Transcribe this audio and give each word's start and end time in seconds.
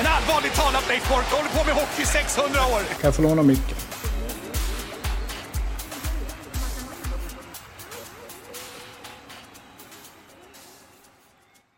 En 0.00 0.06
allvarligt 0.06 0.54
talat 0.54 0.88
Leif 0.88 1.08
Boork 1.08 1.24
håller 1.24 1.50
på 1.58 1.64
med 1.66 1.74
hockey 1.74 2.02
i 2.02 2.06
600 2.06 2.60
år! 2.74 2.80
Kan 3.00 3.08
jag 3.08 3.14
få 3.14 3.22
låna 3.22 3.42
micken? 3.42 3.76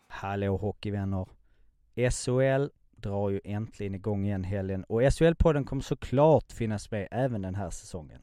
Hallå 0.07 0.57
hockeyvänner! 0.57 1.25
SHL 1.95 2.69
drar 2.95 3.29
ju 3.29 3.41
äntligen 3.43 3.95
igång 3.95 4.25
igen 4.25 4.43
helgen 4.43 4.83
och 4.83 5.01
SHL-podden 5.01 5.65
kommer 5.65 5.81
såklart 5.83 6.51
finnas 6.51 6.91
med 6.91 7.07
även 7.11 7.41
den 7.41 7.55
här 7.55 7.69
säsongen. 7.69 8.21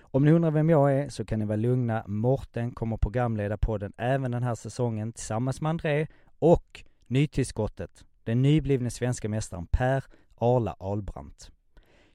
Om 0.00 0.24
ni 0.24 0.32
undrar 0.32 0.50
vem 0.50 0.70
jag 0.70 0.92
är 0.92 1.08
så 1.08 1.24
kan 1.24 1.38
ni 1.38 1.44
vara 1.44 1.56
lugna. 1.56 2.04
Morten 2.06 2.70
kommer 2.70 2.96
programleda 2.96 3.56
podden 3.56 3.92
även 3.96 4.30
den 4.30 4.42
här 4.42 4.54
säsongen 4.54 5.12
tillsammans 5.12 5.60
med 5.60 5.70
André 5.70 6.06
och 6.38 6.84
nytillskottet, 7.06 8.04
den 8.24 8.42
nyblivne 8.42 8.90
svenska 8.90 9.28
mästaren 9.28 9.66
Per 9.66 10.04
Arla 10.34 10.76
Albrandt. 10.80 11.50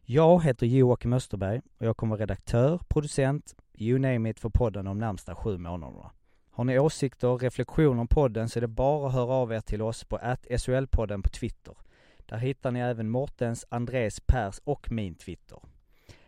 Jag 0.02 0.44
heter 0.44 0.66
Joakim 0.66 1.14
Österberg 1.14 1.62
och 1.80 1.86
jag 1.86 1.98
kommer 1.98 2.16
vara 2.16 2.22
redaktör, 2.22 2.80
producent, 2.88 3.56
you 3.78 4.00
name 4.00 4.30
it 4.30 4.40
för 4.40 4.50
podden 4.50 4.86
de 4.86 4.98
närmsta 4.98 5.36
sju 5.36 5.58
månaderna. 5.58 6.12
Har 6.52 6.64
ni 6.64 6.80
åsikter 6.80 7.28
och 7.28 7.42
reflektioner 7.42 8.02
om 8.02 8.08
podden 8.08 8.50
så 8.50 8.60
är 8.60 8.62
det 8.62 8.68
bara 8.68 9.08
att 9.08 9.14
höra 9.14 9.34
av 9.34 9.54
er 9.54 9.60
till 9.60 9.82
oss 9.82 10.04
på 10.04 10.18
SHL-podden 10.50 11.22
på 11.22 11.30
Twitter. 11.30 11.76
Där 12.26 12.38
hittar 12.38 12.72
ni 12.72 12.80
även 12.80 13.10
Mortens, 13.10 13.66
Andres, 13.70 14.20
Pers 14.20 14.62
och 14.64 14.92
min 14.92 15.16
Twitter. 15.16 15.60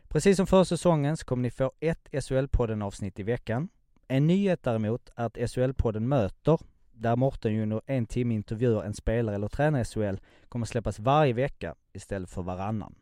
Precis 0.07 0.37
som 0.37 0.47
förra 0.47 0.65
säsongen 0.65 1.17
så 1.17 1.25
kommer 1.25 1.41
ni 1.43 1.51
få 1.51 1.71
ett 1.79 2.09
SHL-podden 2.11 2.83
avsnitt 2.83 3.19
i 3.19 3.23
veckan. 3.23 3.69
En 4.07 4.27
nyhet 4.27 4.63
däremot 4.63 5.09
är 5.15 5.25
att 5.25 5.37
SHL-podden 5.37 5.99
Möter, 5.99 6.59
där 7.01 7.15
Morten 7.15 7.53
ju 7.53 7.63
under 7.63 7.81
en 7.85 8.05
timme 8.05 8.33
intervjuar 8.33 8.83
en 8.83 8.93
spelare 8.93 9.35
eller 9.35 9.47
tränare 9.47 9.81
i 9.81 9.85
SHL, 9.85 10.21
kommer 10.49 10.65
släppas 10.65 10.99
varje 10.99 11.33
vecka 11.33 11.75
istället 11.93 12.29
för 12.29 12.41
varannan. 12.41 12.95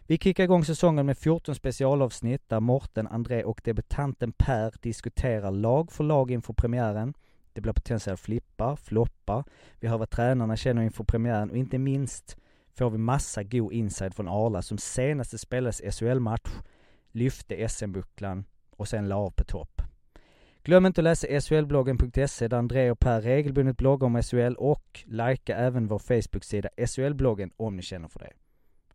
Vi 0.00 0.18
kickar 0.18 0.44
igång 0.44 0.64
säsongen 0.64 1.06
med 1.06 1.18
14 1.18 1.54
specialavsnitt 1.54 2.48
där 2.48 2.60
Morten, 2.60 3.06
André 3.06 3.44
och 3.44 3.60
debutanten 3.64 4.32
Per 4.32 4.74
diskuterar 4.80 5.50
lag 5.50 5.92
för 5.92 6.04
lag 6.04 6.30
inför 6.30 6.52
premiären. 6.52 7.14
Det 7.52 7.60
blir 7.60 7.72
potentiella 7.72 8.16
flippar, 8.16 8.76
floppar, 8.76 9.44
vi 9.80 9.88
hör 9.88 9.98
vad 9.98 10.10
tränarna 10.10 10.56
känner 10.56 10.82
inför 10.82 11.04
premiären 11.04 11.50
och 11.50 11.56
inte 11.56 11.78
minst 11.78 12.36
får 12.74 12.90
vi 12.90 12.98
massa 12.98 13.42
god 13.42 13.72
inside 13.72 14.14
från 14.14 14.28
Arla 14.28 14.62
som 14.62 14.78
senaste 14.78 15.38
spelades 15.38 15.98
SHL-match, 15.98 16.50
lyfte 17.12 17.68
SM-bucklan 17.68 18.44
och 18.70 18.88
sen 18.88 19.08
la 19.08 19.16
av 19.16 19.30
på 19.30 19.44
topp. 19.44 19.77
Glöm 20.62 20.86
inte 20.86 21.00
att 21.00 21.04
läsa 21.04 21.40
shlbloggen.se 21.40 22.48
där 22.48 22.56
André 22.56 22.90
och 22.90 22.98
Per 22.98 23.20
regelbundet 23.20 23.76
bloggar 23.76 24.06
om 24.06 24.22
SHL 24.22 24.54
och 24.58 25.04
likea 25.06 25.56
även 25.56 25.86
vår 25.86 25.98
Facebook-sida 25.98 26.68
SHL-bloggen 26.76 27.50
om 27.56 27.76
ni 27.76 27.82
känner 27.82 28.08
för 28.08 28.18
det. 28.18 28.32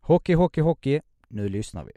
Hockey, 0.00 0.34
hockey, 0.34 0.60
hockey. 0.60 1.00
Nu 1.28 1.48
lyssnar 1.48 1.84
vi. 1.84 1.92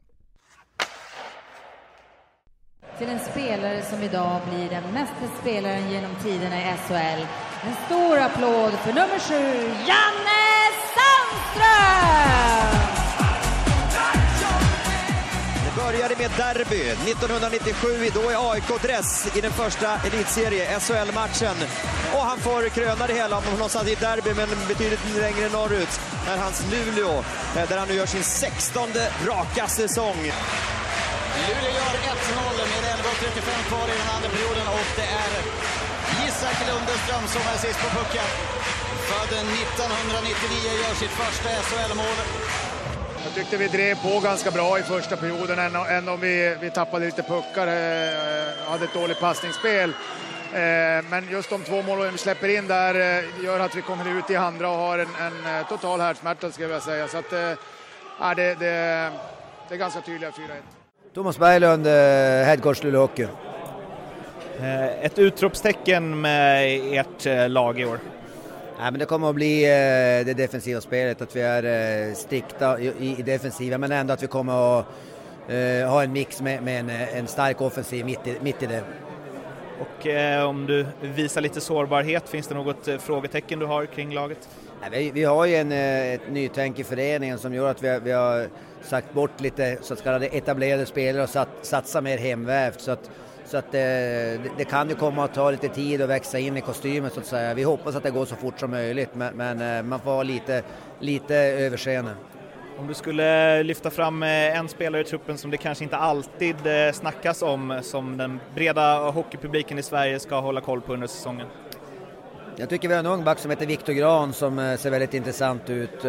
Till 2.98 3.08
en 3.08 3.20
spelare 3.20 3.82
som 3.82 4.04
idag 4.04 4.42
blir 4.50 4.70
den 4.70 4.94
mesta 4.94 5.28
spelaren 5.42 5.92
genom 5.92 6.12
tiderna 6.23 6.58
i 6.58 6.78
SHL. 6.78 7.22
En 7.67 7.73
stor 7.86 8.17
applåd 8.17 8.72
för 8.72 8.94
nummer 8.94 9.20
sju, 9.20 9.67
Janne 9.88 10.44
Sandström! 10.95 12.67
Började 15.87 16.15
med 16.15 16.31
derby 16.37 16.81
1997, 17.11 17.87
då 18.14 18.31
i 18.31 18.36
AIK-dress 18.36 19.37
i 19.37 19.42
den 19.42 19.52
första 19.52 19.89
elitserie 20.08 20.80
SHL-matchen. 20.80 21.58
Och 22.15 22.23
han 22.30 22.39
får 22.39 22.70
kröna 22.70 23.08
det 23.08 23.14
hela 23.14 23.37
om 23.37 23.43
han 23.59 23.70
satt 23.70 23.87
i 23.87 23.93
ett 23.93 24.05
derby, 24.09 24.31
men 24.39 24.49
betydligt 24.67 25.05
längre 25.25 25.49
norrut. 25.49 25.93
När 26.25 26.37
hans 26.37 26.59
Luleå, 26.71 27.14
eh, 27.55 27.65
där 27.70 27.77
han 27.77 27.87
nu 27.87 27.93
gör 27.93 28.05
sin 28.05 28.23
16 28.23 28.89
raka 29.30 29.67
säsong. 29.67 30.21
Luleå 31.48 31.71
gör 31.80 31.95
1-0 32.14 32.58
med 32.73 32.81
11.35 32.95 33.64
kvar 33.69 33.87
i 33.93 33.95
den 34.02 34.09
andra 34.15 34.30
perioden 34.36 34.67
och 34.77 34.89
det 34.99 35.08
är 35.23 35.31
Isak 36.27 36.58
Lundeström 36.67 37.25
som 37.33 37.42
är 37.54 37.58
sist 37.65 37.80
på 37.83 37.89
pucken. 37.98 38.27
Född 39.09 39.33
1999, 39.33 40.71
gör 40.83 40.95
sitt 41.02 41.15
första 41.21 41.49
SHL-mål. 41.67 42.17
Jag 43.23 43.33
tyckte 43.36 43.58
vi 43.58 43.67
drev 43.67 43.95
på 43.95 44.20
ganska 44.20 44.52
bra 44.52 44.80
i 44.80 44.82
första 44.82 45.17
perioden, 45.17 45.60
även 45.60 46.10
om 46.10 46.20
vi, 46.20 46.58
vi 46.61 46.70
tappade 46.70 47.05
lite 47.05 47.23
puckar, 47.23 47.67
eh, 47.67 48.70
hade 48.70 48.86
ett 48.86 48.94
dåligt 48.94 49.20
passningsspel. 49.20 49.89
Eh, 50.54 51.05
men 51.10 51.30
just 51.32 51.50
de 51.50 51.64
två 51.64 51.82
mål 51.82 52.11
vi 52.11 52.17
släpper 52.17 52.48
in 52.58 52.67
där 52.67 52.95
eh, 52.95 53.44
gör 53.44 53.60
att 53.60 53.76
vi 53.76 53.82
kommer 53.82 54.20
ut 54.20 54.30
i 54.30 54.36
andra 54.36 54.70
och 54.70 54.78
har 54.78 55.00
en, 55.00 55.08
en 55.20 55.66
total 55.70 56.00
härdsmärta, 56.00 56.52
skulle 56.52 56.73
jag 56.73 56.83
säga. 56.83 57.08
Så 57.08 57.17
att, 57.17 57.33
eh, 57.33 58.36
det, 58.36 58.55
det, 58.60 59.11
det 59.70 59.76
är 59.76 59.78
ganska 59.78 60.02
tydliga 60.02 60.30
4-1. 60.30 60.34
Thomas 61.14 61.38
Berglund, 61.38 61.88
headcoach 62.45 62.84
Luleå 62.84 63.02
Hockey. 63.02 63.28
Ett 65.02 65.20
utropstecken 65.20 66.22
med 66.22 66.67
ert 66.94 67.52
lag 67.52 67.80
i 67.80 67.86
år? 67.86 67.99
Nej, 68.80 68.92
men 68.92 68.99
det 68.99 69.05
kommer 69.05 69.30
att 69.30 69.36
bli 69.36 69.61
det 70.26 70.33
defensiva 70.38 70.82
spelet, 70.82 71.21
att 71.21 71.36
vi 71.36 71.42
är 71.42 72.14
strikta 72.14 72.80
i, 72.80 73.23
defensiven 73.26 73.82
men 73.82 73.92
ändå 73.92 74.14
att 74.14 74.23
vi 74.23 74.27
kommer 74.27 74.80
att 74.80 74.86
ha 75.89 76.04
en 76.04 76.11
mix 76.14 76.42
med, 76.42 76.89
en, 77.14 77.27
stark 77.27 77.61
offensiv 77.61 78.05
mitt 78.05 78.64
i, 78.64 78.66
det. 78.66 78.83
Och 79.80 80.08
eh, 80.08 80.49
om 80.49 80.66
du 80.66 80.86
visar 81.02 81.42
lite 81.42 81.61
sårbarhet, 81.61 82.30
finns 82.30 82.48
det 82.48 82.55
något 82.55 82.87
eh, 82.87 82.98
frågetecken 82.98 83.60
du 83.60 83.66
har 83.66 83.86
kring 83.86 84.14
laget? 84.14 84.49
Nej, 84.82 84.89
vi, 84.92 85.11
vi, 85.11 85.23
har 85.23 85.45
ju 85.45 85.55
en, 85.55 85.71
ett 85.71 86.32
nytänk 86.32 86.80
i 86.80 86.83
föreningen 86.83 87.37
som 87.37 87.54
gör 87.54 87.71
att 87.71 87.83
vi, 87.83 87.99
vi 88.04 88.11
har 88.11 88.48
sagt 88.82 89.14
bort 89.14 89.42
lite 89.42 89.77
så 89.82 89.95
kallade 89.95 90.27
etablerade 90.27 90.86
spelare 90.86 91.23
och 91.23 91.30
sat, 91.30 91.49
satsa 91.61 92.02
mer 92.02 92.17
hemvävt. 92.17 92.82
Så 92.82 92.92
att, 92.92 93.10
så 93.48 93.58
att 93.58 93.72
det, 93.72 94.40
det, 94.58 94.66
kan 94.66 94.90
ju 94.90 94.96
komma 94.96 95.24
att 95.24 95.34
ta 95.34 95.52
lite 95.52 95.68
tid 95.70 96.02
att 96.02 96.10
växa 96.10 96.40
in 96.40 96.58
i 96.58 96.62
kostymen 96.62 97.12
så 97.12 97.20
att 97.20 97.26
säga. 97.26 97.54
Vi 97.54 97.64
hoppas 97.64 97.96
att 97.96 98.04
det 98.04 98.12
går 98.12 98.26
så 98.26 98.36
fort 98.36 98.60
som 98.60 98.72
möjligt 98.72 99.10
men, 99.14 99.38
men 99.38 99.88
man 99.88 100.00
får 100.00 100.12
ha 100.12 100.24
lite, 100.24 100.64
lite 101.00 101.36
överseende. 101.36 102.12
Om 102.80 102.88
du 102.88 102.94
skulle 102.94 103.64
lyfta 103.64 103.90
fram 103.90 104.24
en 104.24 104.68
spelare 104.70 105.02
i 105.02 105.06
truppen 105.06 105.38
som 105.38 105.52
det 105.52 105.58
kanske 105.58 105.84
inte 105.84 105.98
alltid 105.98 106.56
snackas 106.94 107.42
om, 107.42 107.80
som 107.84 108.18
den 108.18 108.40
breda 108.56 109.10
hockeypubliken 109.10 109.80
i 109.80 109.84
Sverige 109.84 110.20
ska 110.20 110.40
hålla 110.40 110.62
koll 110.62 110.82
på 110.82 110.94
under 110.94 111.08
säsongen? 111.08 111.48
Jag 112.56 112.70
tycker 112.70 112.88
vi 112.88 112.94
har 112.94 113.00
en 113.00 113.06
ung 113.06 113.24
back 113.24 113.40
som 113.40 113.52
heter 113.52 113.66
Viktor 113.66 113.94
Gran 113.94 114.34
som 114.34 114.78
ser 114.80 114.90
väldigt 114.90 115.14
intressant 115.14 115.70
ut. 115.70 116.04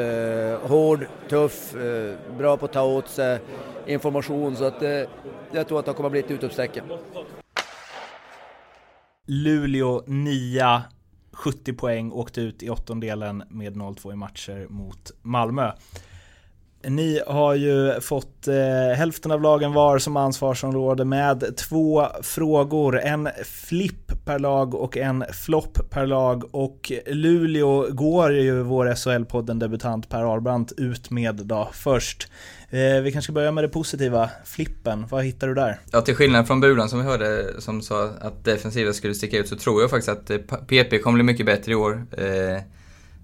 Hård, 0.63 1.07
tuff, 1.29 1.75
bra 2.39 2.57
på 2.57 2.65
att 2.65 2.73
ta 2.73 2.83
åt 2.83 3.09
sig 3.09 3.39
information 3.87 4.57
så 4.57 4.65
att 4.65 4.83
jag 5.53 5.69
tror 5.69 5.79
att 5.79 5.87
han 5.87 5.95
kommer 5.95 6.07
att 6.07 6.13
bli 6.13 6.21
ett 6.21 6.31
utropstecken. 6.31 6.85
Luleå 9.31 10.03
9 10.07 10.83
70 11.33 11.73
poäng, 11.73 12.13
åkte 12.13 12.41
ut 12.41 12.63
i 12.63 12.71
åttondelen 12.71 13.43
med 13.49 13.77
0-2 13.77 14.13
i 14.13 14.17
matcher 14.17 14.67
mot 14.69 15.11
Malmö. 15.23 15.73
Ni 16.83 17.21
har 17.27 17.55
ju 17.55 18.01
fått 18.01 18.49
eh, 18.49 18.97
hälften 18.97 19.31
av 19.31 19.43
lagen 19.43 19.73
var 19.73 19.99
som 19.99 20.17
ansvarsområde 20.17 21.05
med 21.05 21.57
två 21.57 22.07
frågor. 22.23 23.01
En 23.01 23.29
flipp 23.45 24.25
per 24.25 24.39
lag 24.39 24.75
och 24.75 24.97
en 24.97 25.25
flopp 25.33 25.91
per 25.91 26.07
lag. 26.07 26.55
Och 26.55 26.93
Luleå 27.07 27.87
går 27.91 28.33
ju 28.33 28.63
vår 28.63 28.87
SHL-podden 28.87 29.59
debutant 29.59 30.09
Per 30.09 30.35
Arbrandt 30.35 30.73
ut 30.73 31.11
med 31.11 31.35
då 31.35 31.69
först. 31.73 32.29
Eh, 32.71 33.03
vi 33.03 33.13
kanske 33.13 33.23
ska 33.23 33.33
börja 33.33 33.53
med 33.53 33.65
det 33.65 33.69
positiva, 33.69 34.31
flippen. 34.45 35.07
Vad 35.11 35.25
hittar 35.25 35.49
du 35.49 35.55
där? 35.55 35.79
Ja, 35.91 36.01
till 36.01 36.15
skillnad 36.15 36.47
från 36.47 36.61
Bulan 36.61 36.89
som 36.89 36.99
vi 36.99 37.05
hörde 37.05 37.61
som 37.61 37.83
sa 37.83 38.11
att 38.21 38.45
defensiven 38.45 38.95
skulle 38.95 39.15
sticka 39.15 39.39
ut 39.39 39.49
så 39.49 39.57
tror 39.57 39.81
jag 39.81 39.91
faktiskt 39.91 40.09
att 40.09 40.31
eh, 40.31 40.39
PP 40.67 40.99
kommer 40.99 41.15
bli 41.17 41.25
mycket 41.25 41.47
bättre 41.47 41.73
i 41.73 41.75
år. 41.75 42.07
Eh, 42.13 42.63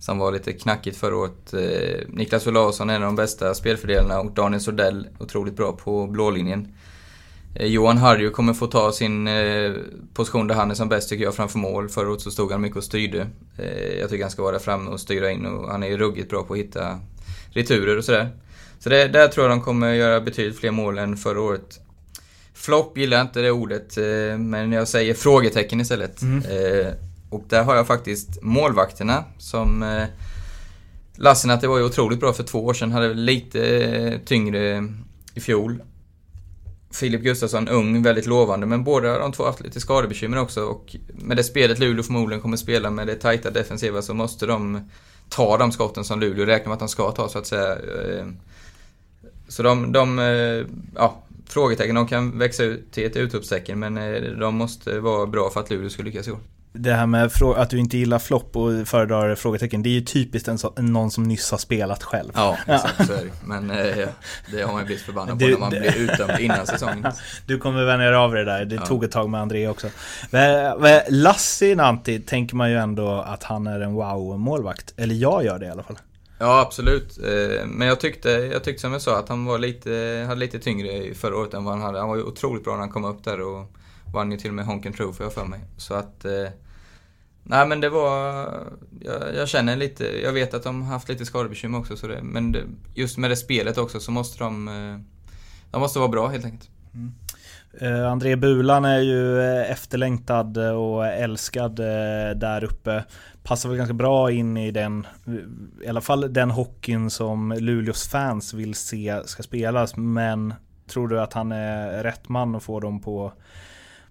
som 0.04 0.18
var 0.18 0.32
lite 0.32 0.52
knackigt 0.52 0.96
förra 0.96 1.16
året. 1.16 1.54
Eh, 1.54 2.08
Niklas 2.08 2.46
Olausson 2.46 2.90
är 2.90 2.94
en 2.94 3.02
av 3.02 3.06
de 3.06 3.16
bästa 3.16 3.54
spelfördelarna 3.54 4.20
och 4.20 4.30
Daniel 4.30 4.60
Sordell 4.60 5.08
otroligt 5.18 5.56
bra 5.56 5.72
på 5.72 6.06
blålinjen. 6.06 6.68
Eh, 7.54 7.66
Johan 7.66 7.98
Harju 7.98 8.30
kommer 8.30 8.54
få 8.54 8.66
ta 8.66 8.92
sin 8.92 9.28
eh, 9.28 9.72
position 10.14 10.46
där 10.46 10.54
han 10.54 10.70
är 10.70 10.74
som 10.74 10.88
bäst 10.88 11.08
tycker 11.08 11.24
jag 11.24 11.34
framför 11.34 11.58
mål. 11.58 11.88
Förra 11.88 12.10
året 12.10 12.20
så 12.20 12.30
stod 12.30 12.52
han 12.52 12.60
mycket 12.60 12.76
och 12.76 12.84
styrde. 12.84 13.26
Jag 14.00 14.10
tycker 14.10 14.24
han 14.24 14.30
ska 14.30 14.42
vara 14.42 14.52
där 14.52 14.58
framme 14.58 14.90
och 14.90 15.00
styra 15.00 15.30
in 15.30 15.46
och 15.46 15.70
han 15.70 15.82
är 15.82 15.88
ju 15.88 15.96
ruggigt 15.96 16.30
bra 16.30 16.42
på 16.42 16.52
att 16.52 16.58
hitta 16.58 17.00
returer 17.50 17.98
och 17.98 18.04
sådär. 18.04 18.28
Så 18.78 18.88
det, 18.88 19.08
där 19.08 19.28
tror 19.28 19.46
jag 19.46 19.58
de 19.58 19.62
kommer 19.62 19.92
göra 19.92 20.20
betydligt 20.20 20.58
fler 20.58 20.70
mål 20.70 20.98
än 20.98 21.16
förra 21.16 21.40
året. 21.40 21.80
Flopp 22.54 22.98
gillar 22.98 23.16
jag 23.16 23.26
inte 23.26 23.40
det 23.40 23.50
ordet, 23.50 23.96
men 24.38 24.72
jag 24.72 24.88
säger 24.88 25.14
frågetecken 25.14 25.80
istället. 25.80 26.22
Mm. 26.22 26.42
Och 27.34 27.44
där 27.48 27.64
har 27.64 27.76
jag 27.76 27.86
faktiskt 27.86 28.42
målvakterna 28.42 29.24
som 29.38 29.82
eh, 29.82 30.04
Lassinantti 31.16 31.66
var 31.66 31.78
ju 31.78 31.84
otroligt 31.84 32.20
bra 32.20 32.32
för 32.32 32.42
två 32.42 32.64
år 32.66 32.74
sedan, 32.74 32.92
hade 32.92 33.14
lite 33.14 33.86
eh, 33.86 34.18
tyngre 34.24 34.88
i 35.34 35.40
fjol. 35.40 35.82
Filip 36.90 37.22
Gustafsson, 37.22 37.68
ung, 37.68 38.02
väldigt 38.02 38.26
lovande, 38.26 38.66
men 38.66 38.84
båda 38.84 39.18
de 39.18 39.32
två 39.32 39.42
har 39.42 39.50
haft 39.50 39.60
lite 39.60 39.80
skadebekymmer 39.80 40.38
också 40.38 40.64
och 40.64 40.96
med 41.08 41.36
det 41.36 41.44
spelet 41.44 41.78
Luleå 41.78 42.02
förmodligen 42.02 42.42
kommer 42.42 42.56
spela 42.56 42.90
med 42.90 43.06
det 43.06 43.14
tajta 43.14 43.50
defensiva 43.50 44.02
så 44.02 44.14
måste 44.14 44.46
de 44.46 44.90
ta 45.28 45.58
de 45.58 45.72
skotten 45.72 46.04
som 46.04 46.20
Luleå 46.20 46.46
räknar 46.46 46.68
med 46.68 46.72
att 46.72 46.78
de 46.78 46.88
ska 46.88 47.10
ta 47.10 47.28
så 47.28 47.38
att 47.38 47.46
säga. 47.46 47.72
Eh, 47.72 48.26
så 49.48 49.62
de, 49.62 49.92
de 49.92 50.18
eh, 50.18 50.66
ja, 50.94 51.22
frågetecken, 51.46 51.94
de 51.94 52.06
kan 52.06 52.38
växa 52.38 52.64
ut 52.64 52.92
till 52.92 53.06
ett 53.06 53.16
utropstecken 53.16 53.78
men 53.78 53.94
de 54.40 54.54
måste 54.54 55.00
vara 55.00 55.26
bra 55.26 55.50
för 55.50 55.60
att 55.60 55.70
Luleå 55.70 55.90
ska 55.90 56.02
lyckas 56.02 56.28
i 56.28 56.30
år. 56.30 56.40
Det 56.76 56.92
här 56.92 57.06
med 57.06 57.30
att 57.56 57.70
du 57.70 57.78
inte 57.78 57.98
gillar 57.98 58.18
flopp 58.18 58.56
och 58.56 58.88
föredrar 58.88 59.34
frågetecken, 59.34 59.82
det 59.82 59.88
är 59.88 59.92
ju 59.92 60.00
typiskt 60.00 60.48
en 60.48 60.58
så, 60.58 60.72
någon 60.76 61.10
som 61.10 61.24
nyss 61.24 61.50
har 61.50 61.58
spelat 61.58 62.02
själv. 62.02 62.32
Ja, 62.34 62.58
exakt 62.66 63.06
så 63.06 63.12
är 63.12 63.24
det. 63.24 63.30
Men 63.44 63.70
eh, 63.70 64.08
det 64.52 64.62
har 64.62 64.72
man 64.72 64.80
ju 64.80 64.86
blivit 64.86 65.04
förbannad 65.04 65.38
på 65.38 65.44
Du- 65.46 65.52
när 65.52 65.58
man 65.58 65.70
blir 65.70 65.96
utdömd 65.96 66.38
innan 66.40 66.66
säsongen. 66.66 67.06
Du 67.46 67.58
kommer 67.58 67.84
vänja 67.84 68.06
dig 68.06 68.16
av 68.16 68.32
det 68.32 68.44
där, 68.44 68.64
det 68.64 68.74
Ja. 68.74 68.86
tog 68.86 69.04
ett 69.04 69.10
tag 69.12 69.30
med 69.30 69.40
André 69.40 69.68
också. 69.68 69.88
Men 70.30 70.78
Lassinantti 71.08 72.20
tänker 72.20 72.56
man 72.56 72.70
ju 72.70 72.76
ändå 72.78 73.10
att 73.26 73.42
han 73.42 73.66
är 73.66 73.80
en 73.80 73.92
wow-målvakt. 73.94 74.94
Eller 74.96 75.14
jag 75.14 75.44
gör 75.44 75.58
det 75.58 75.66
i 75.66 75.70
alla 75.70 75.82
fall. 75.82 75.98
Ja, 76.38 76.60
absolut. 76.60 77.18
Eh, 77.18 77.66
Men 77.66 77.88
jag 77.88 78.00
tyckte, 78.00 78.30
jag 78.30 78.64
tyckte 78.64 78.80
som 78.80 78.92
jag 78.92 79.02
sa 79.02 79.18
att 79.18 79.28
han 79.28 79.44
var 79.44 79.58
lite, 79.58 80.24
hade 80.28 80.40
lite 80.40 80.58
tyngre 80.58 81.14
förra 81.14 81.36
året 81.36 81.54
än 81.54 81.64
vad 81.64 81.74
han 81.74 81.82
hade. 81.82 81.98
Han 81.98 82.08
var 82.08 82.16
ju 82.16 82.22
otroligt 82.22 82.64
bra 82.64 82.72
när 82.72 82.80
han 82.80 82.90
kom 82.90 83.04
upp 83.04 83.24
där 83.24 83.40
och 83.40 83.72
vann 84.14 84.30
ju 84.32 84.36
till 84.38 84.48
och 84.50 84.54
med 84.54 84.64
Honken 84.66 84.92
Trophy 84.92 85.30
för 85.30 85.44
mig. 85.44 85.60
Så 85.76 85.94
att... 85.94 86.24
Nej 87.46 87.66
men 87.66 87.80
det 87.80 87.88
var... 87.88 88.48
Jag, 89.00 89.34
jag 89.34 89.48
känner 89.48 89.76
lite, 89.76 90.22
jag 90.22 90.32
vet 90.32 90.54
att 90.54 90.62
de 90.62 90.82
har 90.82 90.92
haft 90.92 91.08
lite 91.08 91.26
skadebekymmer 91.26 91.78
också 91.78 91.96
så 91.96 92.06
det, 92.06 92.22
men 92.22 92.52
det, 92.52 92.62
just 92.94 93.18
med 93.18 93.30
det 93.30 93.36
spelet 93.36 93.78
också 93.78 94.00
så 94.00 94.10
måste 94.10 94.44
de... 94.44 94.68
Eh, 94.68 94.98
de 95.70 95.80
måste 95.80 95.98
vara 95.98 96.08
bra 96.08 96.28
helt 96.28 96.44
enkelt. 96.44 96.70
Mm. 96.94 97.14
Eh, 97.80 98.10
André 98.10 98.36
Bulan 98.36 98.84
är 98.84 98.98
ju 98.98 99.40
eh, 99.40 99.70
efterlängtad 99.70 100.56
eh, 100.56 100.70
och 100.70 101.06
älskad 101.06 101.80
uh, 101.80 101.86
där 102.36 102.64
uppe. 102.64 103.04
Passar 103.42 103.68
väl 103.68 103.78
ganska 103.78 103.94
bra 103.94 104.30
in 104.30 104.56
i 104.56 104.70
den, 104.70 105.06
i 105.82 105.88
alla 105.88 106.00
fall 106.00 106.32
den 106.32 106.50
hockeyn 106.50 107.10
som 107.10 107.52
Luleås 107.52 108.08
fans 108.08 108.54
vill 108.54 108.74
se 108.74 109.20
ska 109.24 109.42
spelas. 109.42 109.96
Men 109.96 110.54
tror 110.86 111.08
du 111.08 111.20
att 111.20 111.32
han 111.32 111.52
är 111.52 112.02
rätt 112.02 112.28
man 112.28 112.54
att 112.54 112.62
få 112.62 112.80
dem 112.80 113.00
på, 113.00 113.32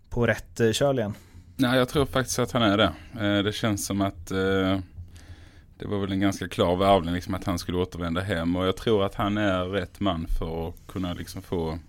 på 0.09 0.27
rätt 0.27 0.61
köl 0.73 0.99
igen? 0.99 1.13
Nej, 1.55 1.77
jag 1.77 1.89
tror 1.89 2.05
faktiskt 2.05 2.39
att 2.39 2.51
han 2.51 2.61
är 2.61 2.77
det. 2.77 2.93
Eh, 3.19 3.43
det 3.43 3.55
känns 3.55 3.85
som 3.85 4.01
att 4.01 4.31
eh, 4.31 4.79
det 5.77 5.85
var 5.85 5.99
väl 5.99 6.11
en 6.11 6.19
ganska 6.19 6.47
klar 6.47 6.75
värvning 6.75 7.13
liksom 7.13 7.33
att 7.33 7.43
han 7.43 7.59
skulle 7.59 7.77
återvända 7.77 8.21
hem. 8.21 8.55
Och 8.55 8.65
jag 8.65 8.77
tror 8.77 9.05
att 9.05 9.15
han 9.15 9.37
är 9.37 9.65
rätt 9.65 9.99
man 9.99 10.27
för 10.27 10.67
att 10.67 10.75
kunna 10.87 11.13
liksom 11.13 11.41
få 11.41 11.79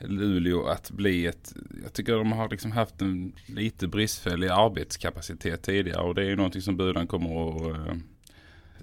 Luleå 0.00 0.66
att 0.66 0.90
bli 0.90 1.26
ett... 1.26 1.52
Jag 1.82 1.92
tycker 1.92 2.12
de 2.12 2.32
har 2.32 2.48
liksom 2.48 2.72
haft 2.72 3.02
en 3.02 3.32
lite 3.46 3.88
bristfällig 3.88 4.48
arbetskapacitet 4.48 5.62
tidigare. 5.62 6.02
Och 6.02 6.14
det 6.14 6.22
är 6.22 6.26
ju 6.26 6.36
någonting 6.36 6.62
som 6.62 6.76
Budan 6.76 7.06
kommer 7.06 7.50
att 7.50 7.76
eh, 7.76 7.94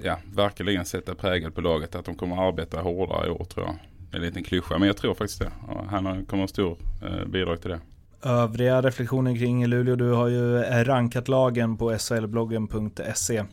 ja, 0.04 0.20
verkligen 0.34 0.86
sätta 0.86 1.16
prägel 1.16 1.52
på 1.52 1.62
laget. 1.62 1.96
Att 1.96 2.06
de 2.06 2.16
kommer 2.16 2.36
att 2.36 2.54
arbeta 2.54 2.82
hårdare 2.82 3.28
i 3.28 3.30
år 3.30 3.46
tror 3.46 3.66
jag. 3.66 3.76
Det 4.12 4.18
är 4.18 4.20
en 4.20 4.26
liten 4.26 4.44
klyscha, 4.44 4.78
men 4.78 4.88
jag 4.88 4.98
tror 4.98 5.14
faktiskt 5.14 5.40
det. 5.40 5.52
Han 5.90 6.04
kommer 6.04 6.24
att 6.24 6.32
ha 6.32 6.48
stor 6.48 6.78
bidrag 7.26 7.62
till 7.62 7.70
det. 7.70 7.80
Övriga 8.24 8.82
reflektioner 8.82 9.36
kring 9.36 9.66
Luleå? 9.68 9.96
Du 9.96 10.12
har 10.12 10.28
ju 10.28 10.58
rankat 10.84 11.28
lagen 11.28 11.78
på 11.78 11.98
slbloggen.se. 11.98 13.44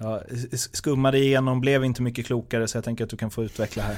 Jag 0.00 0.20
s- 0.52 0.76
skummade 0.76 1.18
igenom, 1.18 1.60
blev 1.60 1.84
inte 1.84 2.02
mycket 2.02 2.26
klokare 2.26 2.68
så 2.68 2.76
jag 2.76 2.84
tänker 2.84 3.04
att 3.04 3.10
du 3.10 3.16
kan 3.16 3.30
få 3.30 3.44
utveckla 3.44 3.82
här. 3.82 3.96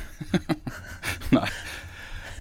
Nej. 1.30 1.48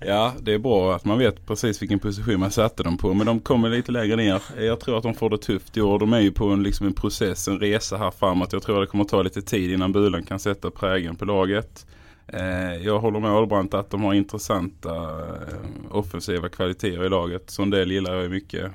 Ja, 0.02 0.34
det 0.42 0.54
är 0.54 0.60
bra 0.60 0.96
att 0.96 1.06
man 1.06 1.18
vet 1.18 1.46
precis 1.48 1.82
vilken 1.82 2.00
position 2.00 2.40
man 2.40 2.52
satte 2.52 2.84
dem 2.84 2.98
på. 2.98 3.14
Men 3.14 3.26
de 3.26 3.40
kommer 3.40 3.70
lite 3.70 3.92
lägre 3.92 4.16
ner. 4.16 4.42
Jag 4.60 4.80
tror 4.80 4.98
att 4.98 5.04
de 5.04 5.14
får 5.14 5.30
det 5.30 5.38
tufft 5.38 5.78
i 5.78 5.82
år. 5.82 6.00
De 6.00 6.14
är 6.14 6.20
ju 6.20 6.32
på 6.32 6.46
en, 6.50 6.64
liksom 6.64 6.88
en 6.88 6.94
process, 6.94 7.48
en 7.48 7.60
resa 7.60 7.98
här 7.98 8.12
framåt. 8.12 8.54
Jag 8.54 8.64
tror 8.64 8.76
att 8.82 8.88
det 8.88 8.92
kommer 8.92 9.04
ta 9.04 9.22
lite 9.22 9.42
tid 9.42 9.72
innan 9.72 9.92
Bulan 9.92 10.24
kan 10.24 10.40
sätta 10.40 10.72
prägen 10.72 11.16
på 11.16 11.26
laget. 11.26 11.86
Eh, 12.28 12.76
jag 12.86 13.00
håller 13.00 13.20
med 13.20 13.32
Ahlbrandt 13.32 13.74
att 13.74 13.90
de 13.90 14.04
har 14.04 14.14
intressanta 14.14 14.96
eh, 14.96 15.96
offensiva 15.96 16.50
kvaliteter 16.50 17.06
i 17.06 17.10
laget. 17.10 17.50
Sondell 17.50 17.92
gillar 17.92 18.14
jag 18.14 18.24
ju 18.24 18.30
mycket. 18.30 18.64
Eh, 18.64 18.72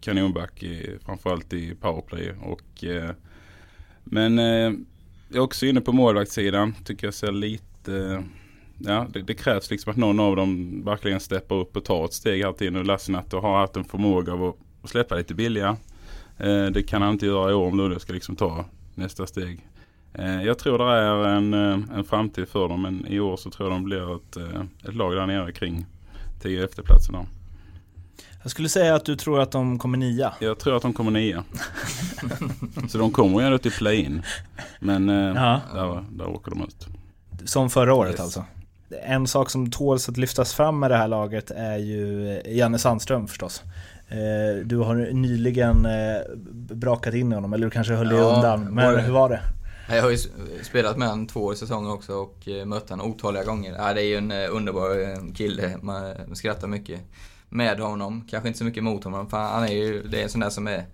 kanonback 0.00 0.62
i, 0.62 0.98
framförallt 1.04 1.52
i 1.52 1.74
powerplay. 1.74 2.32
Och, 2.42 2.84
men 4.04 4.38
jag 4.38 5.36
är 5.36 5.40
också 5.40 5.66
inne 5.66 5.80
på 5.80 5.92
målvaktssidan. 5.92 6.74
Tycker 6.84 7.06
jag 7.06 7.14
ser 7.14 7.32
lite 7.32 8.24
ja, 8.78 9.06
det, 9.12 9.22
det 9.22 9.34
krävs 9.34 9.70
liksom 9.70 9.90
att 9.90 9.96
någon 9.96 10.20
av 10.20 10.36
dem 10.36 10.82
verkligen 10.84 11.20
steppar 11.20 11.56
upp 11.56 11.76
och 11.76 11.84
tar 11.84 12.04
ett 12.04 12.12
steg 12.12 12.44
här 12.44 12.52
till 12.52 12.72
nu. 12.72 12.84
Lassinantti 12.84 13.36
har 13.36 13.58
haft 13.58 13.76
en 13.76 13.84
förmåga 13.84 14.32
av 14.32 14.44
att 14.82 14.90
släppa 14.90 15.14
lite 15.14 15.34
billiga. 15.34 15.76
Det 16.72 16.88
kan 16.88 17.02
han 17.02 17.12
inte 17.12 17.26
göra 17.26 17.50
i 17.50 17.54
år 17.54 17.66
om 17.66 17.76
Luleå 17.76 17.98
ska 17.98 18.12
liksom 18.12 18.36
ta 18.36 18.64
nästa 18.94 19.26
steg. 19.26 19.60
Eh, 20.14 20.42
jag 20.42 20.58
tror 20.58 20.78
det 20.78 20.84
är 20.84 21.28
en, 21.28 21.54
eh, 21.54 21.96
en 21.98 22.04
framtid 22.04 22.48
för 22.48 22.68
dem 22.68 22.82
men 22.82 23.06
i 23.06 23.20
år 23.20 23.36
så 23.36 23.50
tror 23.50 23.68
jag 23.68 23.76
de 23.76 23.84
blir 23.84 24.16
ett, 24.16 24.36
eh, 24.36 24.60
ett 24.88 24.94
lag 24.94 25.14
där 25.16 25.26
nere 25.26 25.52
kring 25.52 25.86
10 26.42 26.64
efterplatserna. 26.64 27.26
Jag 28.42 28.50
skulle 28.50 28.68
säga 28.68 28.94
att 28.94 29.04
du 29.04 29.16
tror 29.16 29.40
att 29.40 29.50
de 29.50 29.78
kommer 29.78 29.98
nia. 29.98 30.32
Jag 30.40 30.58
tror 30.58 30.76
att 30.76 30.82
de 30.82 30.92
kommer 30.92 31.10
nia. 31.10 31.44
så 32.88 32.98
de 32.98 33.10
kommer 33.10 33.40
ju 33.40 33.46
ändå 33.46 33.58
till 33.58 33.72
play-in. 33.72 34.22
Men 34.80 35.08
Ja. 35.08 35.60
där, 35.74 36.04
där 36.10 36.28
åker 36.28 36.50
de 36.50 36.62
ut. 36.62 36.86
Som 37.44 37.70
förra 37.70 37.94
året 37.94 38.10
Yes. 38.12 38.20
alltså. 38.20 38.44
En 39.06 39.26
sak 39.26 39.50
som 39.50 39.70
tåls 39.70 40.08
att 40.08 40.16
lyftas 40.16 40.54
fram 40.54 40.78
med 40.78 40.90
det 40.90 40.96
här 40.96 41.08
laget 41.08 41.50
är 41.50 41.76
ju 41.76 42.40
Janne 42.46 42.78
Sandström 42.78 43.28
förstås. 43.28 43.62
Du 44.64 44.76
har 44.76 44.94
nyligen 45.12 45.86
brakat 46.70 47.14
in 47.14 47.32
i 47.32 47.34
honom, 47.34 47.52
eller 47.52 47.66
du 47.66 47.70
kanske 47.70 47.94
höll 47.94 48.08
dig 48.08 48.18
Ja, 48.18 48.24
undan. 48.36 48.60
Men 48.74 48.90
både- 48.90 49.02
hur 49.02 49.12
var 49.12 49.28
det? 49.28 49.40
Jag 49.88 50.02
har 50.02 50.10
ju 50.10 50.18
spelat 50.62 50.98
med 50.98 51.08
honom 51.08 51.26
två 51.26 51.44
år 51.44 51.52
i 51.52 51.56
säsongen 51.56 51.90
också 51.90 52.14
och 52.14 52.48
eh, 52.48 52.64
mött 52.64 52.90
honom 52.90 53.10
otaliga 53.10 53.44
gånger. 53.44 53.74
Ja, 53.78 53.94
det 53.94 54.02
är 54.02 54.06
ju 54.06 54.16
en 54.16 54.30
eh, 54.30 54.48
underbar 54.50 55.00
eh, 55.00 55.34
kille, 55.34 55.78
man 55.82 56.14
skrattar 56.36 56.68
mycket 56.68 57.00
med 57.48 57.80
honom. 57.80 58.26
Kanske 58.30 58.48
inte 58.48 58.58
så 58.58 58.64
mycket 58.64 58.84
mot 58.84 59.04
honom, 59.04 59.30
för 59.30 59.36
han 59.36 59.64
är 59.64 59.72
ju, 59.72 60.02
det 60.02 60.18
är 60.18 60.22
en 60.22 60.28
sån 60.28 60.40
där 60.40 60.50
som 60.50 60.66
är 60.66 60.86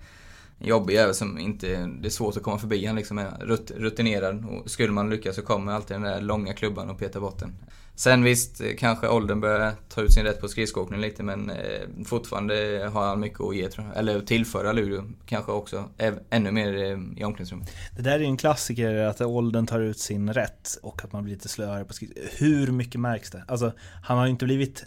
en 0.60 0.66
jobbig 0.66 0.94
jävel 0.94 1.14
som 1.14 1.38
inte, 1.38 1.66
det 2.00 2.08
är 2.08 2.10
svårt 2.10 2.36
att 2.36 2.42
komma 2.42 2.58
förbi. 2.58 2.86
Han 2.86 2.96
liksom 2.96 3.18
är 3.18 3.30
rut- 3.30 3.72
rutinerad 3.76 4.44
och 4.44 4.70
skulle 4.70 4.92
man 4.92 5.10
lyckas 5.10 5.36
så 5.36 5.42
kommer 5.42 5.72
alltid 5.72 5.94
den 5.94 6.02
där 6.02 6.20
långa 6.20 6.52
klubban 6.52 6.90
och 6.90 6.98
petar 6.98 7.20
bort 7.20 7.38
den. 7.38 7.54
Sen 7.94 8.24
visst, 8.24 8.62
kanske 8.78 9.08
åldern 9.08 9.40
börjar 9.40 9.72
ta 9.88 10.02
ut 10.02 10.12
sin 10.12 10.24
rätt 10.24 10.40
på 10.40 10.48
skridskoåkning 10.48 11.00
lite 11.00 11.22
men 11.22 11.50
eh, 11.50 11.56
fortfarande 12.04 12.54
har 12.92 13.06
han 13.06 13.20
mycket 13.20 13.40
att 13.40 13.56
ge 13.56 13.68
tror 13.68 13.86
jag. 13.86 13.96
Eller 13.96 14.20
tillföra 14.20 14.72
Luleå 14.72 15.04
kanske 15.26 15.52
också, 15.52 15.88
ännu 16.30 16.50
mer 16.50 16.74
eh, 16.74 16.98
i 17.16 17.24
omklädningsrummet. 17.24 17.70
Det 17.96 18.02
där 18.02 18.14
är 18.14 18.18
ju 18.18 18.24
en 18.24 18.36
klassiker, 18.36 18.94
att 18.94 19.20
åldern 19.20 19.66
tar 19.66 19.80
ut 19.80 19.98
sin 19.98 20.32
rätt 20.32 20.78
och 20.82 21.04
att 21.04 21.12
man 21.12 21.24
blir 21.24 21.34
lite 21.34 21.48
slöare 21.48 21.84
på 21.84 21.92
skid. 21.92 22.18
Hur 22.38 22.66
mycket 22.72 23.00
märks 23.00 23.30
det? 23.30 23.44
Alltså, 23.48 23.72
han 24.02 24.18
har 24.18 24.24
ju 24.24 24.30
inte 24.30 24.44
blivit... 24.44 24.84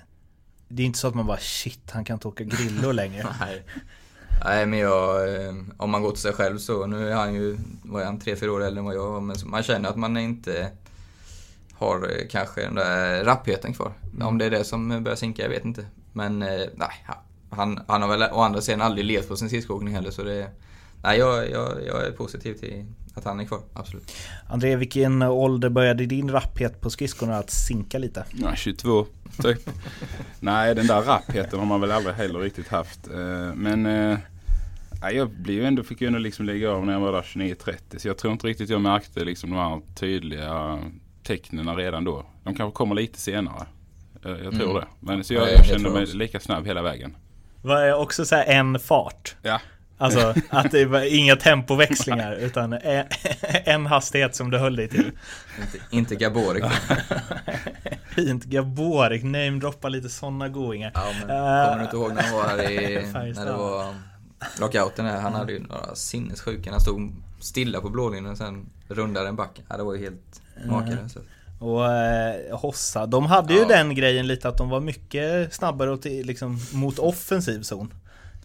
Det 0.68 0.84
är 0.84 0.86
inte 0.88 1.00
så 1.00 1.08
att 1.08 1.16
man 1.16 1.26
bara 1.26 1.38
shit, 1.38 1.92
han 1.92 2.06
kan 2.06 2.14
inte 2.14 2.28
åka 2.28 2.44
Grillo 2.44 2.92
längre. 2.92 3.28
Nej. 3.40 3.64
Nej 4.46 4.66
men 4.66 4.80
jag, 4.80 5.36
eh, 5.36 5.54
om 5.78 5.90
man 5.90 6.02
går 6.02 6.12
till 6.12 6.22
sig 6.22 6.34
själv 6.34 6.58
så, 6.58 6.86
nu 6.86 7.10
är 7.10 7.16
han 7.16 7.34
ju, 7.34 7.58
vad 7.84 8.02
är 8.02 8.06
han, 8.06 8.20
tre, 8.20 8.36
fyra 8.36 8.52
år 8.52 8.64
äldre 8.64 8.80
än 8.80 8.86
vad 8.86 8.96
jag 8.96 9.12
var, 9.12 9.22
men 9.22 9.36
man 9.46 9.64
känner 9.64 9.90
att 9.90 9.96
man 9.96 10.18
inte 10.18 10.72
har 11.74 12.10
eh, 12.12 12.28
kanske 12.30 12.62
den 12.62 12.76
där 12.76 13.24
rappheten 13.24 13.74
kvar. 13.74 13.94
Om 14.22 14.38
det 14.38 14.46
är 14.46 14.50
det 14.50 14.64
som 14.64 15.04
börjar 15.04 15.16
sinka, 15.16 15.42
jag 15.42 15.50
vet 15.50 15.66
inte. 15.66 15.86
Men 16.14 16.42
eh, 16.42 16.68
nej, 16.76 17.06
han, 17.50 17.80
han 17.88 18.02
har 18.02 18.10
väl 18.10 18.24
å 18.32 18.42
andra 18.42 18.62
sidan 18.62 18.82
aldrig 18.82 19.06
levt 19.06 19.28
på 19.28 19.36
sin 19.36 19.50
skridskoåkning 19.50 19.94
heller 19.94 20.12
så 20.12 20.24
det, 20.24 20.50
nej 21.04 21.20
jag, 21.20 21.50
jag, 21.50 21.86
jag 21.86 22.06
är 22.06 22.12
positiv 22.12 22.54
till 22.54 22.86
att 23.14 23.24
han 23.26 23.40
är 23.40 23.46
kvar, 23.46 23.60
absolut. 23.74 24.12
André, 24.48 24.76
vilken 24.76 25.22
ålder 25.22 25.70
började 25.70 26.06
din 26.06 26.32
rapphet 26.32 26.82
på 26.82 26.90
skridskorna 26.90 27.38
att 27.38 27.50
sinka 27.50 27.98
lite? 27.98 28.26
Ja, 28.34 28.56
22 28.56 29.06
typ. 29.42 29.70
Nej, 30.40 30.76
den 30.76 30.88
där 30.88 31.02
rappheten 31.02 31.60
har 31.60 31.66
man 31.66 31.82
väl 31.82 31.92
aldrig 31.92 32.16
heller 32.16 32.40
riktigt 32.40 32.68
haft. 32.68 33.08
Eh, 33.08 33.54
Men 33.56 33.86
eh, 33.86 34.20
jag 35.14 35.30
blev 35.30 35.66
ändå, 35.66 35.84
fick 35.84 36.02
ju 36.02 36.08
ändå 36.08 36.20
liksom 36.20 36.46
lägga 36.46 36.72
av 36.72 36.86
när 36.86 36.94
jag 36.94 37.00
var 37.00 37.12
där 37.12 37.22
29-30. 37.22 37.98
Så 37.98 38.08
jag 38.08 38.18
tror 38.18 38.34
inte 38.34 38.48
riktigt 38.48 38.70
jag 38.70 38.82
märkte 38.82 39.24
liksom 39.26 39.50
de 39.50 39.56
här 39.60 39.82
tydliga 39.96 40.80
tecknen 41.24 41.76
redan 41.76 42.04
då. 42.04 42.26
De 42.44 42.56
kanske 42.56 42.76
kommer 42.78 42.96
lite 42.96 43.20
senare. 43.20 43.66
Eh, 44.26 44.32
Jag 44.32 44.54
tror 44.54 44.70
Mm. 44.70 44.76
det. 44.76 44.86
Men 45.00 45.24
så 45.24 45.34
Ja, 45.34 45.40
jag, 45.42 45.52
jag 45.60 45.66
kände 45.66 45.90
mig 45.90 46.04
också. 46.04 46.18
lika 46.18 46.40
snabb 46.40 46.66
hela 46.66 46.82
vägen. 46.82 47.16
Var 47.62 47.82
det 47.86 47.94
också 47.96 48.26
så 48.26 48.36
här 48.36 48.46
en 48.46 48.80
fart? 48.80 49.36
Ja. 49.42 49.60
Alltså 49.98 50.34
att 50.50 50.72
det 50.72 50.86
var 50.86 51.16
inga 51.16 51.36
tempoväxlingar 51.36 52.36
utan 52.36 52.74
en, 53.66 53.86
hastighet 53.86 54.36
som 54.36 54.52
du 54.52 54.58
höll 54.58 54.76
dig 54.76 54.88
till. 54.90 55.12
Inte, 55.62 55.78
inte 55.90 56.16
Gaborik. 56.16 56.64
Fint, 58.16 58.44
Gaborik, 58.44 59.24
namedroppa 59.24 59.90
lite 59.90 60.10
sådana 60.10 60.50
goingar. 60.50 60.92
Ja, 60.94 61.06
men 61.20 61.28
kommer 61.28 61.78
du 61.78 61.84
inte 61.84 61.96
ihåg 61.96 62.14
när 62.14 62.22
han 62.24 62.36
var 62.36 62.44
här 62.48 62.72
i, 62.72 63.06
när 63.14 63.46
det 63.46 63.52
var 63.52 63.96
lockouten 64.60 65.06
här? 65.06 65.22
Han 65.22 65.34
hade 65.34 65.54
ju 65.54 65.60
några 65.60 65.96
sinnessjuka, 65.96 66.72
han 66.72 66.80
stod 66.82 67.16
stilla 67.40 67.82
på 67.82 67.90
blålinjen 67.90 68.32
och 68.32 68.38
sen 68.38 68.70
rundade 68.88 69.28
en 69.28 69.36
back. 69.36 69.62
Ja, 69.70 69.78
det 69.78 69.84
var 69.84 69.94
ju 69.94 70.00
helt 70.00 70.42
makalöst. 70.66 71.18
Och 71.60 71.92
eh, 71.94 72.58
Hossa, 72.58 73.06
de 73.06 73.26
hade 73.26 73.54
ju 73.54 73.60
Ja. 73.60 73.68
den 73.68 73.96
grejen 73.96 74.28
lite 74.28 74.50
att 74.50 74.58
de 74.58 74.70
var 74.70 74.80
mycket 74.80 75.54
snabbare 75.54 75.92
åt, 75.92 76.06
liksom, 76.06 76.60
mot 76.72 77.00
offensiv 77.00 77.62
zon 77.62 77.94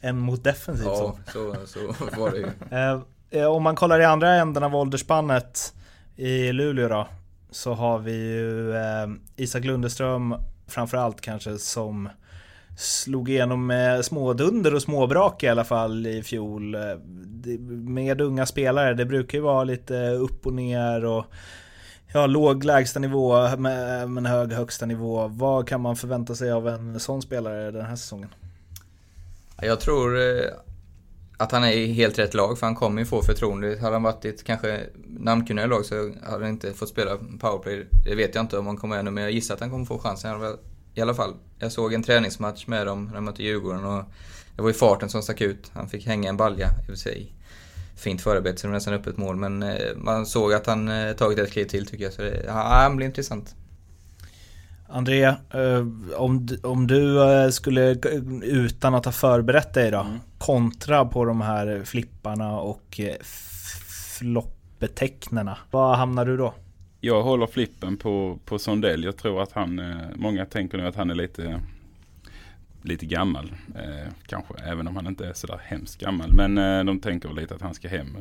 än 0.00 0.18
mot 0.18 0.44
defensiv 0.44 0.86
Ja, 0.86 1.16
så, 1.32 1.54
så 1.66 1.80
var 2.20 2.30
det 2.30 2.38
ju. 2.38 2.46
Eh, 2.70 3.00
eh, 3.30 3.46
om 3.46 3.62
man 3.62 3.76
kollar 3.76 4.00
i 4.00 4.04
andra 4.04 4.34
änden 4.34 4.62
av 4.62 4.76
åldersspannet 4.76 5.74
i 6.16 6.52
Luleå 6.52 6.88
då, 6.88 7.08
så 7.50 7.74
har 7.74 7.98
vi 7.98 8.12
ju 8.12 8.76
eh, 8.76 9.08
Isak 9.36 9.64
Lundeström 9.64 10.34
framförallt 10.66 11.20
kanske 11.20 11.58
som 11.58 12.08
slog 12.78 13.30
igenom 13.30 13.66
med 13.66 14.04
smådunder 14.04 14.74
och 14.74 14.82
småbrak 14.82 15.42
i 15.42 15.48
alla 15.48 15.64
fall 15.64 16.06
i 16.06 16.22
fjol. 16.22 16.76
Med 17.68 18.20
unga 18.20 18.46
spelare, 18.46 18.94
det 18.94 19.04
brukar 19.04 19.38
ju 19.38 19.42
vara 19.42 19.64
lite 19.64 20.10
upp 20.10 20.46
och 20.46 20.52
ner 20.52 21.04
och 21.04 21.26
ja, 22.12 22.26
låg 22.26 22.64
lägsta 22.64 23.00
nivå 23.00 23.56
med, 23.56 24.10
men 24.10 24.26
hög 24.26 24.52
högsta 24.52 24.86
nivå. 24.86 25.28
Vad 25.28 25.68
kan 25.68 25.80
man 25.80 25.96
förvänta 25.96 26.34
sig 26.34 26.52
av 26.52 26.68
en 26.68 27.00
sån 27.00 27.22
spelare 27.22 27.70
den 27.70 27.86
här 27.86 27.96
säsongen? 27.96 28.28
Jag 29.62 29.80
tror 29.80 30.18
eh, 30.18 30.50
att 31.36 31.52
han 31.52 31.64
är 31.64 31.72
i 31.72 31.92
helt 31.92 32.18
rätt 32.18 32.34
lag 32.34 32.58
för 32.58 32.66
han 32.66 32.74
kommer 32.74 33.00
ju 33.00 33.06
få 33.06 33.22
förtroende. 33.22 33.78
Hade 33.80 33.94
han 33.94 34.02
varit 34.02 34.24
i 34.24 34.28
ett 34.28 34.44
kanske 34.44 34.80
namnkunnigare 35.06 35.68
lag 35.68 35.84
så 35.84 35.94
hade 36.22 36.44
han 36.44 36.48
inte 36.48 36.72
fått 36.74 36.88
spela 36.88 37.16
powerplay. 37.40 37.86
Det 38.04 38.14
vet 38.14 38.34
jag 38.34 38.44
inte 38.44 38.58
om 38.58 38.66
han 38.66 38.76
kommer 38.76 38.98
ännu 38.98 39.10
men 39.10 39.24
jag 39.24 39.32
gissar 39.32 39.54
att 39.54 39.60
han 39.60 39.70
kommer 39.70 39.84
få 39.84 39.98
chansen. 39.98 40.56
I 40.94 41.00
alla 41.00 41.14
fall, 41.14 41.34
jag 41.58 41.72
såg 41.72 41.94
en 41.94 42.02
träningsmatch 42.02 42.66
med 42.66 42.86
dem 42.86 43.04
när 43.04 43.14
de 43.14 43.24
mötte 43.24 43.42
Djurgården 43.42 43.84
och 43.84 44.04
det 44.56 44.62
var 44.62 44.68
ju 44.68 44.74
farten 44.74 45.08
som 45.08 45.22
stack 45.22 45.40
ut. 45.40 45.70
Han 45.74 45.88
fick 45.88 46.06
hänga 46.06 46.28
en 46.28 46.36
balja 46.36 46.66
i 46.66 46.82
och 46.82 46.86
för 46.86 46.94
sig. 46.94 47.34
Fint 47.96 48.20
förarbete 48.20 48.60
så 48.60 48.66
det 48.66 48.70
var 48.70 48.74
nästan 48.74 48.94
öppet 48.94 49.16
mål 49.16 49.36
men 49.36 49.62
eh, 49.62 49.96
man 49.96 50.26
såg 50.26 50.52
att 50.52 50.66
han 50.66 50.88
eh, 50.88 51.12
tagit 51.16 51.38
ett 51.38 51.52
kliv 51.52 51.64
till 51.64 51.86
tycker 51.86 52.04
jag. 52.04 52.12
Så 52.12 52.22
det, 52.22 52.44
ja, 52.46 52.52
han 52.52 52.96
blir 52.96 53.06
intressant. 53.06 53.54
André, 54.90 55.23
eh, 55.25 55.87
om, 56.16 56.49
om 56.62 56.87
du 56.87 57.23
eh, 57.23 57.49
skulle, 57.49 57.97
utan 58.42 58.95
att 58.95 59.04
ha 59.04 59.12
förberett 59.12 59.75
dig 59.75 59.90
då, 59.90 60.07
kontra 60.38 61.04
på 61.04 61.25
de 61.25 61.40
här 61.40 61.83
flipparna 61.85 62.61
och 62.61 63.00
eh, 63.00 63.14
f- 63.21 64.18
floppbetecknena. 64.18 65.59
Vad 65.71 65.97
hamnar 65.97 66.25
du 66.26 66.37
då? 66.37 66.54
Jag 67.00 67.23
håller 67.23 67.47
flippen 67.47 67.97
på, 67.97 68.38
på 68.45 68.59
Sondell. 68.59 69.04
Jag 69.04 69.16
tror 69.16 69.42
att 69.42 69.52
han, 69.52 69.83
många 70.16 70.45
tänker 70.47 70.78
nu 70.78 70.87
att 70.87 70.97
han 70.97 71.11
är 71.11 71.14
lite, 71.14 71.61
lite 72.83 73.07
gammal. 73.07 73.52
Eh, 73.75 74.12
kanske, 74.26 74.54
även 74.64 74.88
om 74.88 74.97
han 74.97 75.07
inte 75.07 75.26
är 75.26 75.33
sådär 75.33 75.61
hemskt 75.64 76.00
gammal. 76.00 76.33
Men 76.33 76.59
eh, 76.59 76.85
de 76.85 77.00
tänker 77.00 77.33
lite 77.33 77.54
att 77.54 77.62
han 77.62 77.75
ska 77.75 77.88
hem 77.88 78.16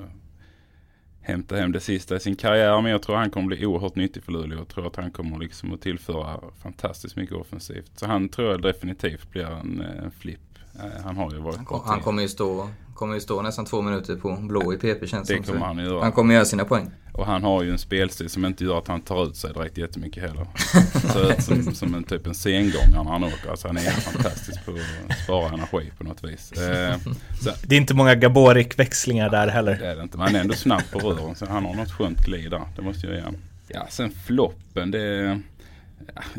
hämta 1.28 1.56
hem 1.56 1.72
det 1.72 1.80
sista 1.80 2.16
i 2.16 2.20
sin 2.20 2.36
karriär. 2.36 2.82
Men 2.82 2.92
jag 2.92 3.02
tror 3.02 3.16
han 3.16 3.30
kommer 3.30 3.48
bli 3.48 3.66
oerhört 3.66 3.96
nyttig 3.96 4.24
för 4.24 4.32
Luleå. 4.32 4.58
Jag 4.58 4.68
tror 4.68 4.88
att 4.88 4.96
han 4.96 5.12
kommer 5.12 5.40
liksom 5.40 5.74
att 5.74 5.82
tillföra 5.82 6.40
fantastiskt 6.64 7.16
mycket 7.16 7.36
offensivt. 7.36 7.92
Så 7.96 8.06
han 8.06 8.30
tror 8.30 8.52
jag 8.52 8.62
definitivt 8.62 9.32
blir 9.32 9.46
en 9.46 9.82
eh, 9.82 10.10
flipp. 10.20 10.40
Eh, 10.76 11.04
han 11.04 11.18
har 11.18 11.32
ju 11.32 11.38
varit 11.38 11.56
Han, 11.56 11.66
kom, 11.66 11.82
han 11.86 12.02
kommer 12.02 12.22
ju 12.22 12.28
stå, 12.28 12.70
kommer 12.98 13.14
ju 13.16 13.22
stå 13.22 13.42
nästan 13.42 13.66
två 13.66 13.82
minuter 13.82 14.16
på 14.16 14.36
blå 14.36 14.74
i 14.74 14.78
PP 14.78 15.08
känns 15.08 15.28
Det 15.28 15.36
som. 15.36 15.44
Kommer 15.44 15.66
han 15.66 15.78
göra. 15.78 16.04
Han 16.04 16.12
kommer 16.12 16.34
göra 16.34 16.46
sina 16.46 16.66
poäng. 16.66 16.92
Och 17.14 17.26
han 17.26 17.44
har 17.44 17.64
ju 17.64 17.72
en 17.72 17.78
spelstil 17.78 18.30
som 18.30 18.46
inte 18.46 18.64
gör 18.64 18.78
att 18.78 18.88
han 18.88 19.02
tar 19.02 19.28
ut 19.28 19.36
sig 19.36 19.54
direkt 19.54 19.78
jättemycket 19.78 20.24
heller. 20.24 20.48
Så 21.14 21.32
ut 21.32 21.44
som, 21.44 21.76
som 21.76 21.94
en 21.96 22.04
typ 22.04 22.28
en 22.28 22.36
sengångare 22.36 23.04
när 23.04 23.12
han 23.12 23.24
åker. 23.24 23.50
Alltså 23.50 23.68
han 23.68 23.78
är 23.78 23.82
fantastisk 23.82 24.66
på 24.66 24.72
att 24.72 25.20
spara 25.20 25.48
energi 25.48 25.92
på 25.98 26.04
något 26.04 26.24
vis. 26.24 26.52
Eh, 26.52 26.98
så, 27.42 27.52
Det 27.64 27.76
är 27.76 27.80
inte 27.80 27.94
många 27.94 28.16
Gaborik-växlingar 28.16 29.30
där 29.30 29.48
heller. 29.48 29.78
det 29.82 29.88
är 29.88 29.96
det 29.96 30.04
inte. 30.04 30.18
Men 30.18 30.28
han 30.28 30.36
är 30.36 30.40
ändå 30.40 30.54
snabb 30.54 30.82
på 30.92 31.00
rören. 31.00 31.36
Så 31.36 31.46
han 31.46 31.66
har 31.66 31.74
något 31.74 31.92
skönt 31.92 32.26
glid 32.26 32.52
där. 32.52 32.62
Det 32.76 32.82
måste 32.82 33.08
jag 33.08 33.16
ge. 33.16 33.24
Ja, 33.68 33.88
sen 33.90 34.12
floppen. 34.26 34.92
Det, 34.92 35.40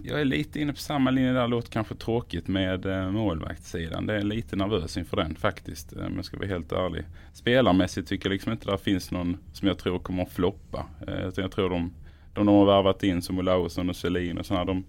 jag 0.04 0.20
är 0.20 0.24
lite 0.24 0.60
inne 0.60 0.72
på 0.72 0.78
samma 0.78 1.10
linje 1.10 1.32
där. 1.32 1.48
Låter 1.48 1.70
kanske 1.70 1.94
tråkigt 1.94 2.48
med 2.48 2.86
eh, 2.86 3.10
målvaktssidan. 3.10 4.06
Det 4.06 4.14
är 4.14 4.22
lite 4.22 4.56
nervös 4.56 4.96
inför 4.96 5.16
den 5.16 5.34
faktiskt. 5.34 5.96
Eh, 5.96 6.06
om 6.06 6.16
jag 6.16 6.24
ska 6.24 6.36
vara 6.36 6.48
helt 6.48 6.72
ärlig. 6.72 7.04
Spelarmässigt 7.32 8.08
tycker 8.08 8.28
jag 8.28 8.32
liksom 8.32 8.52
inte 8.52 8.70
det 8.70 8.78
finns 8.78 9.10
någon 9.10 9.36
som 9.52 9.68
jag 9.68 9.78
tror 9.78 9.98
kommer 9.98 10.22
att 10.22 10.32
floppa. 10.32 10.86
Eh, 11.08 11.28
utan 11.28 11.42
jag 11.42 11.52
tror 11.52 11.70
de, 11.70 11.92
de 12.34 12.46
de 12.46 12.54
har 12.54 12.66
värvat 12.66 13.02
in 13.02 13.22
som 13.22 13.38
Olausson 13.38 13.90
och 13.90 13.96
Selin 13.96 14.38
och 14.38 14.46
sådana. 14.46 14.64
De, 14.64 14.84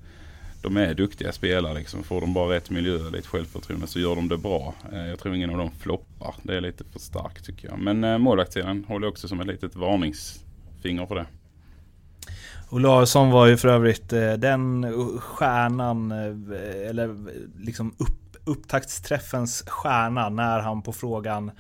de 0.62 0.78
är 0.78 0.94
duktiga 0.94 1.32
spelare 1.32 1.74
liksom. 1.74 2.04
Får 2.04 2.22
de 2.22 2.34
bara 2.34 2.56
rätt 2.56 2.70
miljö 2.70 3.06
och 3.06 3.12
lite 3.12 3.28
självförtroende 3.28 3.88
så 3.88 4.00
gör 4.00 4.16
de 4.16 4.28
det 4.28 4.38
bra. 4.38 4.76
Jag 4.92 5.20
tror 5.20 5.36
ingen 5.36 5.50
av 5.50 5.58
dem 5.58 5.72
floppar. 5.72 6.36
Det 6.44 6.58
är 6.58 6.62
lite 6.62 6.84
för 6.84 7.00
starkt 7.00 7.46
tycker 7.46 7.68
jag. 7.68 7.80
Men 7.80 8.22
målvaktssidan 8.22 8.86
håller 8.88 9.06
jag 9.06 9.12
också 9.12 9.28
som 9.28 9.40
ett 9.40 9.48
litet 9.48 9.76
varningsfinger 9.76 11.06
för 11.06 11.16
det. 11.16 11.26
Olausson 12.70 13.32
var 13.32 13.48
ju 13.48 13.58
för 13.58 13.68
övrigt 13.68 14.14
eh, 14.14 14.34
den 14.34 14.84
eh, 14.84 15.20
stjärnan, 15.20 16.12
eh, 16.12 16.90
eller 16.90 17.16
liksom 17.66 17.94
upp, 17.98 18.38
upptaktsträffens 18.46 19.64
stjärna 19.68 20.30
när 20.30 20.60
han 20.60 20.82
på 20.82 20.94
frågan 20.94 21.52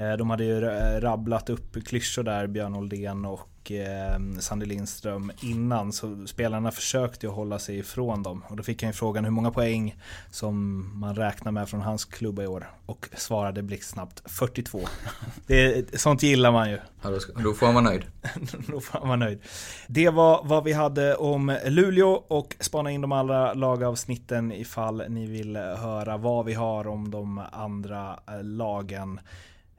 de 0.00 0.30
hade 0.30 0.44
ju 0.44 0.64
eh, 0.64 1.00
rabblat 1.00 1.50
upp 1.50 1.84
klyschor 1.84 2.22
där, 2.22 2.46
Björn 2.46 2.74
Oldén 2.74 3.24
och 3.24 3.70
eh, 3.70 4.18
Sandy 4.38 4.66
Lindström 4.66 5.32
innan. 5.42 5.92
Så 5.92 6.26
spelarna 6.26 6.70
försökte 6.70 7.26
ju 7.26 7.32
hålla 7.32 7.58
sig 7.58 7.78
ifrån 7.78 8.22
dem. 8.22 8.44
Och 8.48 8.56
då 8.56 8.62
fick 8.62 8.82
han 8.82 8.90
ju 8.90 8.94
frågan 8.94 9.24
hur 9.24 9.30
många 9.30 9.50
poäng 9.50 9.96
som 10.30 10.86
man 11.00 11.14
räknar 11.14 11.52
med 11.52 11.68
från 11.68 11.80
hans 11.80 12.04
klubba 12.04 12.42
i 12.42 12.46
år. 12.46 12.70
Och 12.86 13.08
svarade 13.16 13.62
blixtsnabbt 13.62 14.22
42. 14.30 14.80
Det, 15.46 16.00
sånt 16.00 16.22
gillar 16.22 16.52
man 16.52 16.70
ju. 16.70 16.78
Ja, 17.02 17.10
då, 17.42 17.52
får 17.52 17.66
han 17.66 17.74
vara 17.74 17.84
nöjd. 17.84 18.04
Då 18.66 18.80
får 18.80 18.98
man 18.98 19.08
vara 19.08 19.18
nöjd. 19.18 19.38
Det 19.86 20.10
var 20.10 20.40
vad 20.44 20.64
vi 20.64 20.72
hade 20.72 21.14
om 21.14 21.58
Luleå 21.66 22.24
och 22.28 22.56
spana 22.60 22.90
in 22.90 23.00
de 23.00 23.12
andra 23.12 23.54
lagavsnitten 23.54 24.52
ifall 24.52 25.02
ni 25.08 25.26
vill 25.26 25.56
höra 25.56 26.16
vad 26.16 26.44
vi 26.44 26.54
har 26.54 26.86
om 26.86 27.10
de 27.10 27.42
andra 27.52 28.20
eh, 28.28 28.42
lagen. 28.42 29.20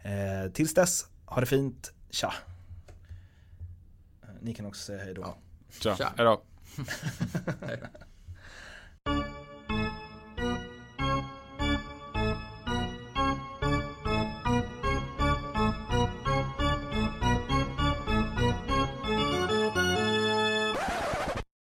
Eh, 0.03 0.51
tills 0.53 0.73
dess, 0.73 1.05
ha 1.25 1.39
det 1.39 1.45
fint. 1.45 1.93
Tja! 2.09 2.33
Eh, 4.23 4.29
Ni 4.41 4.53
kan 4.53 4.65
också 4.65 4.81
säga 4.81 5.03
hej 5.03 5.13
då. 5.13 5.37
Tja, 5.79 6.13
hejdå. 6.17 6.41
Hej 7.61 7.77
då. 7.81 7.87